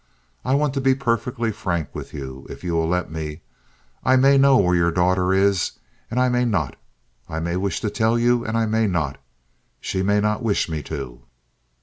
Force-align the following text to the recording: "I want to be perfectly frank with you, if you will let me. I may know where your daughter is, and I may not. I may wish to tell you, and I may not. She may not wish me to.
"I 0.43 0.55
want 0.55 0.73
to 0.73 0.81
be 0.81 0.95
perfectly 0.95 1.51
frank 1.51 1.93
with 1.93 2.11
you, 2.11 2.47
if 2.49 2.63
you 2.63 2.73
will 2.73 2.87
let 2.87 3.11
me. 3.11 3.41
I 4.03 4.15
may 4.15 4.35
know 4.35 4.57
where 4.57 4.73
your 4.75 4.89
daughter 4.89 5.31
is, 5.31 5.73
and 6.09 6.19
I 6.19 6.27
may 6.27 6.43
not. 6.43 6.75
I 7.29 7.39
may 7.39 7.55
wish 7.55 7.81
to 7.81 7.89
tell 7.91 8.17
you, 8.17 8.43
and 8.43 8.57
I 8.57 8.65
may 8.65 8.87
not. 8.87 9.19
She 9.79 10.01
may 10.01 10.19
not 10.19 10.41
wish 10.41 10.67
me 10.67 10.81
to. 10.81 11.21